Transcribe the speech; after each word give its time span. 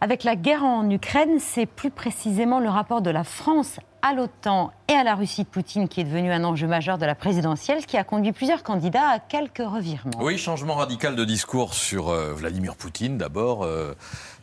Avec 0.00 0.24
la 0.24 0.36
guerre 0.36 0.62
en 0.62 0.88
Ukraine, 0.90 1.38
c'est 1.38 1.64
plus 1.64 1.90
précisément 1.90 2.60
le 2.60 2.68
rapport 2.68 3.00
de 3.00 3.10
la 3.10 3.24
France 3.24 3.80
à 4.02 4.14
l'OTAN 4.14 4.72
et 4.88 4.92
à 4.92 5.04
la 5.04 5.14
Russie 5.14 5.42
de 5.42 5.48
Poutine 5.48 5.88
qui 5.88 6.00
est 6.00 6.04
devenu 6.04 6.30
un 6.30 6.44
enjeu 6.44 6.66
majeur 6.66 6.98
de 6.98 7.06
la 7.06 7.14
présidentielle, 7.14 7.80
ce 7.80 7.86
qui 7.86 7.96
a 7.96 8.04
conduit 8.04 8.32
plusieurs 8.32 8.62
candidats 8.62 9.08
à 9.08 9.18
quelques 9.18 9.58
revirements. 9.58 10.18
Oui, 10.20 10.38
changement 10.38 10.74
radical 10.74 11.16
de 11.16 11.24
discours 11.24 11.74
sur 11.74 12.08
euh, 12.08 12.32
Vladimir 12.32 12.76
Poutine 12.76 13.18
d'abord. 13.18 13.64
Euh, 13.64 13.94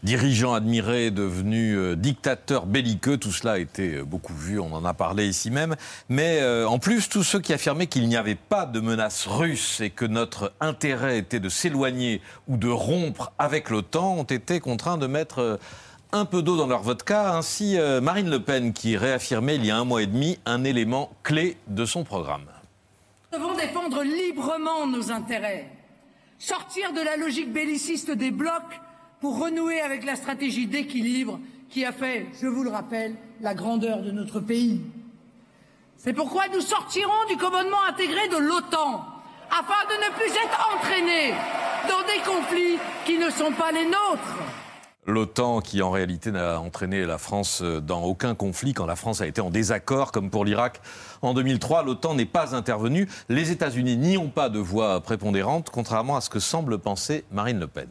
dirigeant 0.03 0.53
admiré, 0.53 1.11
devenu 1.11 1.77
euh, 1.77 1.95
dictateur 1.95 2.65
belliqueux, 2.65 3.15
tout 3.15 3.31
cela 3.31 3.53
a 3.53 3.57
été 3.57 4.01
beaucoup 4.01 4.33
vu, 4.33 4.59
on 4.59 4.73
en 4.73 4.83
a 4.83 4.93
parlé 4.93 5.27
ici 5.27 5.49
même. 5.49 5.75
Mais 6.09 6.43
en 6.65 6.77
plus, 6.77 7.07
tous 7.07 7.23
ceux 7.23 7.39
qui 7.39 7.53
affirmaient 7.53 7.87
qu'il 7.87 8.07
n'y 8.09 8.17
avait 8.17 8.35
pas 8.35 8.65
de 8.65 8.81
menace 8.81 9.27
russe 9.27 9.79
et 9.79 9.89
que 9.89 10.03
notre 10.03 10.51
intérêt 10.59 11.19
était 11.19 11.39
de 11.39 11.47
s'éloigner 11.47 12.21
ou 12.49 12.57
de 12.57 12.67
rompre 12.67 13.31
avec 13.39 13.69
l'OTAN 13.69 14.15
ont 14.17 14.23
été 14.23 14.59
contraints 14.59 14.97
de 14.97 15.07
mettre 15.07 15.59
un 16.13 16.25
peu 16.25 16.43
d'eau 16.43 16.55
dans 16.55 16.67
leur 16.67 16.83
vodka. 16.83 17.35
Ainsi, 17.35 17.77
euh, 17.77 17.99
Marine 17.99 18.29
Le 18.29 18.39
Pen 18.39 18.71
qui 18.71 18.95
réaffirmait 18.95 19.55
il 19.55 19.65
y 19.65 19.71
a 19.71 19.77
un 19.77 19.83
mois 19.83 20.03
et 20.03 20.05
demi 20.05 20.39
un 20.45 20.63
élément 20.63 21.11
clé 21.23 21.57
de 21.67 21.85
son 21.85 22.03
programme. 22.03 22.45
Nous 23.31 23.39
devons 23.39 23.55
défendre 23.55 24.03
librement 24.03 24.85
nos 24.85 25.11
intérêts, 25.11 25.69
sortir 26.37 26.93
de 26.93 27.01
la 27.01 27.17
logique 27.17 27.51
belliciste 27.51 28.11
des 28.11 28.29
blocs 28.29 28.79
pour 29.19 29.39
renouer 29.39 29.81
avec 29.81 30.05
la 30.05 30.15
stratégie 30.15 30.67
d'équilibre 30.67 31.39
qui 31.69 31.83
a 31.83 31.91
fait, 31.91 32.27
je 32.39 32.45
vous 32.45 32.63
le 32.63 32.69
rappelle, 32.69 33.15
la 33.41 33.55
grandeur 33.55 34.03
de 34.03 34.11
notre 34.11 34.39
pays. 34.39 34.81
C'est 35.97 36.13
pourquoi 36.13 36.47
nous 36.53 36.61
sortirons 36.61 37.25
du 37.27 37.37
commandement 37.37 37.83
intégré 37.89 38.27
de 38.27 38.37
l'OTAN 38.37 39.03
afin 39.49 39.87
de 39.89 39.95
ne 39.95 40.13
plus 40.15 40.29
être 40.29 40.69
entraînés 40.75 41.33
dans 41.89 42.01
des 42.05 42.21
conflits 42.23 42.77
qui 43.05 43.17
ne 43.17 43.31
sont 43.31 43.51
pas 43.53 43.71
les 43.71 43.85
nôtres. 43.85 44.62
L'OTAN 45.05 45.61
qui 45.61 45.81
en 45.81 45.91
réalité 45.91 46.31
n'a 46.31 46.59
entraîné 46.59 47.05
la 47.05 47.17
France 47.17 47.61
dans 47.61 48.03
aucun 48.03 48.35
conflit 48.35 48.73
quand 48.73 48.85
la 48.85 48.95
France 48.95 49.21
a 49.21 49.27
été 49.27 49.41
en 49.41 49.49
désaccord 49.49 50.11
comme 50.11 50.29
pour 50.29 50.45
l'Irak 50.45 50.81
en 51.21 51.33
2003, 51.33 51.83
l'OTAN 51.83 52.15
n'est 52.15 52.25
pas 52.25 52.55
intervenue. 52.55 53.07
Les 53.29 53.51
États-Unis 53.51 53.97
n'y 53.97 54.17
ont 54.17 54.29
pas 54.29 54.49
de 54.49 54.59
voix 54.59 55.01
prépondérante 55.01 55.69
contrairement 55.69 56.15
à 56.17 56.21
ce 56.21 56.29
que 56.29 56.39
semble 56.39 56.79
penser 56.79 57.23
Marine 57.31 57.59
Le 57.59 57.67
Pen 57.67 57.89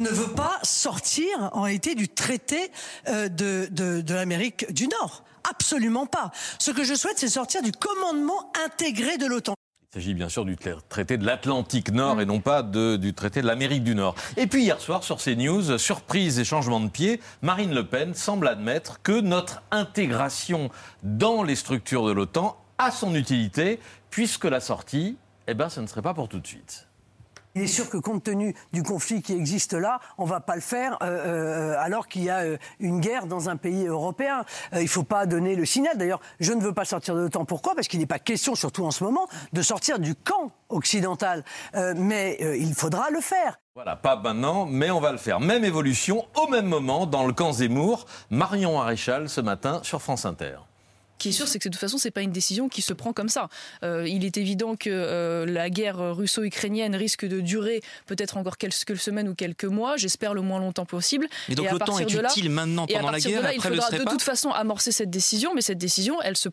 ne 0.00 0.08
veut 0.08 0.34
pas 0.34 0.58
sortir 0.62 1.50
en 1.52 1.62
réalité 1.62 1.94
du 1.94 2.08
traité 2.08 2.70
euh, 3.08 3.28
de 3.28 4.12
l'Amérique 4.12 4.72
du 4.72 4.88
Nord. 4.88 5.22
Absolument 5.48 6.06
pas. 6.06 6.30
Ce 6.58 6.70
que 6.70 6.84
je 6.84 6.94
souhaite, 6.94 7.18
c'est 7.18 7.28
sortir 7.28 7.62
du 7.62 7.70
commandement 7.70 8.50
intégré 8.64 9.18
de 9.18 9.26
l'OTAN. 9.26 9.54
Il 9.94 10.00
s'agit 10.00 10.14
bien 10.14 10.28
sûr 10.28 10.44
du 10.44 10.56
traité 10.88 11.18
de 11.18 11.24
l'Atlantique 11.24 11.92
Nord 11.92 12.20
et 12.20 12.26
non 12.26 12.40
pas 12.40 12.64
du 12.64 13.14
traité 13.14 13.42
de 13.42 13.46
l'Amérique 13.46 13.84
du 13.84 13.94
Nord. 13.94 14.16
Et 14.36 14.48
puis 14.48 14.64
hier 14.64 14.80
soir 14.80 15.04
sur 15.04 15.18
CNews, 15.18 15.78
surprise 15.78 16.40
et 16.40 16.44
changement 16.44 16.80
de 16.80 16.88
pied, 16.88 17.20
Marine 17.42 17.72
Le 17.72 17.86
Pen 17.86 18.12
semble 18.12 18.48
admettre 18.48 19.02
que 19.02 19.20
notre 19.20 19.62
intégration 19.70 20.68
dans 21.04 21.44
les 21.44 21.54
structures 21.54 22.04
de 22.06 22.10
l'OTAN 22.10 22.60
a 22.76 22.90
son 22.90 23.14
utilité, 23.14 23.78
puisque 24.10 24.46
la 24.46 24.58
sortie, 24.58 25.16
eh 25.46 25.54
ben, 25.54 25.68
ce 25.68 25.78
ne 25.78 25.86
serait 25.86 26.02
pas 26.02 26.12
pour 26.12 26.28
tout 26.28 26.40
de 26.40 26.46
suite. 26.48 26.88
Il 27.56 27.62
est 27.62 27.66
sûr 27.68 27.88
que 27.88 27.96
compte 27.96 28.24
tenu 28.24 28.54
du 28.72 28.82
conflit 28.82 29.22
qui 29.22 29.32
existe 29.32 29.74
là, 29.74 30.00
on 30.18 30.24
ne 30.24 30.28
va 30.28 30.40
pas 30.40 30.56
le 30.56 30.60
faire 30.60 30.98
euh, 31.02 31.74
euh, 31.74 31.76
alors 31.78 32.08
qu'il 32.08 32.24
y 32.24 32.30
a 32.30 32.38
euh, 32.38 32.56
une 32.80 33.00
guerre 33.00 33.26
dans 33.26 33.48
un 33.48 33.56
pays 33.56 33.86
européen. 33.86 34.44
il 34.72 34.82
ne 34.82 34.86
faut 34.88 35.04
pas 35.04 35.24
donner 35.26 35.54
le 35.54 35.64
signal. 35.64 35.96
D'ailleurs, 35.96 36.20
je 36.40 36.52
ne 36.52 36.60
veux 36.60 36.72
pas 36.72 36.84
sortir 36.84 37.14
de 37.14 37.20
l'OTAN. 37.20 37.44
Pourquoi? 37.44 37.76
Parce 37.76 37.86
qu'il 37.86 38.00
n'est 38.00 38.06
pas 38.06 38.18
question, 38.18 38.56
surtout 38.56 38.84
en 38.84 38.90
ce 38.90 39.04
moment, 39.04 39.28
de 39.52 39.62
sortir 39.62 40.00
du 40.00 40.16
camp 40.16 40.50
occidental. 40.68 41.44
mais 41.96 42.38
il 42.58 42.74
faudra 42.74 43.10
le 43.10 43.20
faire. 43.20 43.58
Voilà, 43.74 43.96
pas 43.96 44.16
maintenant, 44.16 44.66
mais 44.66 44.90
on 44.90 45.00
va 45.00 45.12
le 45.12 45.18
faire. 45.18 45.38
Même 45.40 45.64
évolution, 45.64 46.26
au 46.36 46.48
même 46.48 46.66
moment, 46.66 47.06
dans 47.06 47.26
le 47.26 47.32
camp 47.32 47.52
Zemmour. 47.52 48.06
Marion 48.30 48.78
Maréchal, 48.78 49.28
ce 49.28 49.40
matin, 49.40 49.80
sur 49.82 50.02
France 50.02 50.24
Inter 50.24 50.56
qui 51.24 51.30
est 51.30 51.32
sûr, 51.32 51.48
c'est 51.48 51.58
que 51.58 51.70
de 51.70 51.72
toute 51.72 51.80
façon, 51.80 51.96
c'est 51.96 52.10
pas 52.10 52.20
une 52.20 52.32
décision 52.32 52.68
qui 52.68 52.82
se 52.82 52.92
prend 52.92 53.14
comme 53.14 53.30
ça. 53.30 53.48
Euh, 53.82 54.06
il 54.06 54.26
est 54.26 54.36
évident 54.36 54.76
que 54.76 54.90
euh, 54.90 55.46
la 55.46 55.70
guerre 55.70 56.14
russo-ukrainienne 56.14 56.94
risque 56.94 57.24
de 57.24 57.40
durer 57.40 57.80
peut-être 58.04 58.36
encore 58.36 58.58
quelques 58.58 58.98
semaines 58.98 59.30
ou 59.30 59.34
quelques 59.34 59.64
mois. 59.64 59.96
J'espère 59.96 60.34
le 60.34 60.42
moins 60.42 60.60
longtemps 60.60 60.84
possible. 60.84 61.26
Mais 61.48 61.54
donc 61.54 61.72
le 61.72 61.78
temps 61.78 61.98
est 61.98 62.12
utile 62.12 62.50
maintenant 62.50 62.86
pendant 62.86 63.10
la 63.10 63.20
guerre. 63.20 63.40
De 63.40 63.42
là, 63.42 63.54
il 63.54 63.62
faudra 63.62 63.90
de 63.90 64.04
toute 64.04 64.20
façon 64.20 64.50
amorcer 64.50 64.92
cette 64.92 65.08
décision, 65.08 65.54
mais 65.54 65.62
cette 65.62 65.78
décision, 65.78 66.20
elle 66.20 66.36
se, 66.36 66.50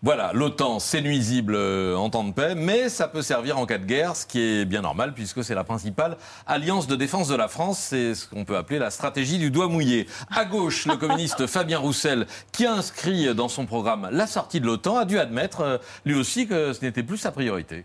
voilà, 0.00 0.30
l'OTAN, 0.32 0.78
c'est 0.78 1.00
nuisible 1.00 1.56
euh, 1.56 1.96
en 1.96 2.08
temps 2.08 2.22
de 2.22 2.32
paix, 2.32 2.54
mais 2.54 2.88
ça 2.88 3.08
peut 3.08 3.20
servir 3.20 3.58
en 3.58 3.66
cas 3.66 3.78
de 3.78 3.84
guerre, 3.84 4.14
ce 4.14 4.26
qui 4.26 4.40
est 4.40 4.64
bien 4.64 4.80
normal 4.80 5.12
puisque 5.12 5.42
c'est 5.42 5.56
la 5.56 5.64
principale 5.64 6.16
alliance 6.46 6.86
de 6.86 6.94
défense 6.94 7.26
de 7.26 7.34
la 7.34 7.48
France. 7.48 7.80
C'est 7.80 8.14
ce 8.14 8.28
qu'on 8.28 8.44
peut 8.44 8.56
appeler 8.56 8.78
la 8.78 8.90
stratégie 8.90 9.38
du 9.38 9.50
doigt 9.50 9.66
mouillé. 9.66 10.06
À 10.30 10.44
gauche, 10.44 10.86
le 10.86 10.96
communiste 10.96 11.46
Fabien 11.48 11.80
Roussel, 11.80 12.28
qui 12.52 12.64
a 12.64 12.74
inscrit 12.74 13.34
dans 13.34 13.48
son 13.48 13.66
programme 13.66 14.08
la 14.12 14.28
sortie 14.28 14.60
de 14.60 14.66
l'OTAN, 14.66 14.98
a 14.98 15.04
dû 15.04 15.18
admettre 15.18 15.62
euh, 15.62 15.78
lui 16.04 16.14
aussi 16.14 16.46
que 16.46 16.72
ce 16.72 16.84
n'était 16.84 17.02
plus 17.02 17.16
sa 17.16 17.32
priorité. 17.32 17.84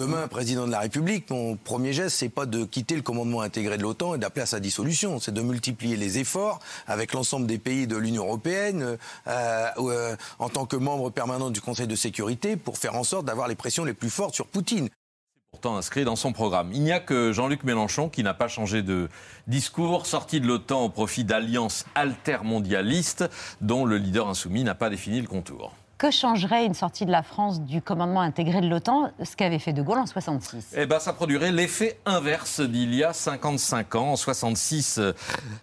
Demain, 0.00 0.28
président 0.28 0.66
de 0.66 0.72
la 0.72 0.78
République, 0.78 1.28
mon 1.28 1.56
premier 1.56 1.92
geste, 1.92 2.16
c'est 2.16 2.30
pas 2.30 2.46
de 2.46 2.64
quitter 2.64 2.96
le 2.96 3.02
commandement 3.02 3.42
intégré 3.42 3.76
de 3.76 3.82
l'OTAN 3.82 4.14
et 4.14 4.18
d'appeler 4.18 4.40
à 4.40 4.46
sa 4.46 4.58
dissolution. 4.58 5.20
C'est 5.20 5.34
de 5.34 5.42
multiplier 5.42 5.98
les 5.98 6.18
efforts 6.18 6.58
avec 6.86 7.12
l'ensemble 7.12 7.46
des 7.46 7.58
pays 7.58 7.86
de 7.86 7.98
l'Union 7.98 8.24
européenne, 8.24 8.96
euh, 9.26 9.66
euh, 9.76 10.16
en 10.38 10.48
tant 10.48 10.64
que 10.64 10.76
membre 10.76 11.10
permanent 11.10 11.50
du 11.50 11.60
Conseil 11.60 11.86
de 11.86 11.96
sécurité, 11.96 12.56
pour 12.56 12.78
faire 12.78 12.96
en 12.96 13.04
sorte 13.04 13.26
d'avoir 13.26 13.46
les 13.46 13.56
pressions 13.56 13.84
les 13.84 13.92
plus 13.92 14.08
fortes 14.08 14.34
sur 14.34 14.46
Poutine. 14.46 14.88
C'est 14.88 15.50
pourtant 15.50 15.76
inscrit 15.76 16.06
dans 16.06 16.16
son 16.16 16.32
programme. 16.32 16.72
Il 16.72 16.80
n'y 16.80 16.92
a 16.92 17.00
que 17.00 17.32
Jean-Luc 17.32 17.62
Mélenchon 17.62 18.08
qui 18.08 18.22
n'a 18.22 18.32
pas 18.32 18.48
changé 18.48 18.82
de 18.82 19.10
discours, 19.48 20.06
sorti 20.06 20.40
de 20.40 20.46
l'OTAN 20.46 20.82
au 20.82 20.88
profit 20.88 21.24
d'alliances 21.24 21.84
altermondialistes 21.94 23.28
dont 23.60 23.84
le 23.84 23.98
leader 23.98 24.30
insoumis 24.30 24.64
n'a 24.64 24.74
pas 24.74 24.88
défini 24.88 25.20
le 25.20 25.28
contour. 25.28 25.74
Que 26.00 26.10
changerait 26.10 26.64
une 26.64 26.72
sortie 26.72 27.04
de 27.04 27.10
la 27.10 27.22
France 27.22 27.60
du 27.60 27.82
commandement 27.82 28.22
intégré 28.22 28.62
de 28.62 28.68
l'OTAN, 28.68 29.12
ce 29.22 29.36
qu'avait 29.36 29.58
fait 29.58 29.74
De 29.74 29.82
Gaulle 29.82 29.98
en 29.98 30.06
66 30.06 30.68
Eh 30.74 30.86
bien, 30.86 30.98
ça 30.98 31.12
produirait 31.12 31.52
l'effet 31.52 32.00
inverse 32.06 32.62
d'il 32.62 32.94
y 32.94 33.04
a 33.04 33.12
55 33.12 33.96
ans. 33.96 34.12
En 34.12 34.16
66, 34.16 34.96
euh, 34.96 35.12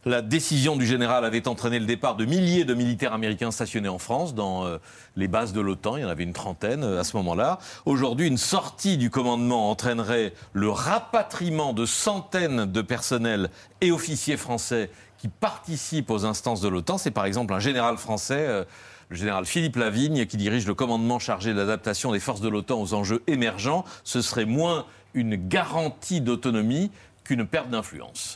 la 0.06 0.22
décision 0.22 0.76
du 0.76 0.86
général 0.86 1.26
avait 1.26 1.48
entraîné 1.48 1.80
le 1.80 1.88
départ 1.88 2.16
de 2.16 2.26
milliers 2.26 2.66
de 2.66 2.76
militaires 2.76 3.14
américains 3.14 3.50
stationnés 3.50 3.90
en 3.90 3.98
France, 3.98 4.36
dans 4.36 4.64
euh, 4.64 4.78
les 5.16 5.28
bases 5.28 5.54
de 5.54 5.60
l'OTAN. 5.60 5.98
Il 5.98 6.04
y 6.04 6.06
en 6.06 6.10
avait 6.10 6.24
une 6.24 6.34
trentaine 6.34 6.84
euh, 6.84 7.00
à 7.00 7.04
ce 7.04 7.18
moment-là. 7.18 7.58
Aujourd'hui, 7.88 8.28
une 8.28 8.38
sortie 8.38 9.00
du 9.00 9.10
commandement 9.10 9.72
entraînerait 9.72 10.34
le 10.54 10.70
rapatriement 10.70 11.74
de 11.74 11.88
centaines 11.88 12.66
de 12.66 12.82
personnels 12.84 13.50
et 13.82 13.92
officiers 13.92 14.38
français 14.38 14.92
qui 15.18 15.30
participent 15.30 16.12
aux 16.12 16.26
instances 16.26 16.62
de 16.62 16.68
l'OTAN. 16.68 17.00
C'est 17.00 17.10
par 17.10 17.26
exemple 17.26 17.56
un 17.56 17.60
général 17.60 17.98
français 17.98 18.68
le 19.10 19.16
général 19.16 19.46
Philippe 19.46 19.78
Lavigne, 19.78 20.26
qui 20.26 20.38
dirige 20.38 20.68
le 20.68 20.74
commandement 20.74 21.20
chargé 21.20 21.54
de 21.54 21.58
l'adaptation 21.58 22.12
des 22.12 22.20
forces 22.20 22.42
de 22.42 22.50
l'OTAN 22.50 22.82
aux 22.82 22.94
enjeux 22.94 23.24
émergents. 23.28 23.86
Ce 24.04 24.22
serait 24.22 24.46
moins 24.46 24.86
une 25.14 25.36
garantie 25.36 26.22
d'autonomie 26.22 26.92
qu'une 27.24 27.46
perte 27.46 27.70
d'influence. 27.70 28.36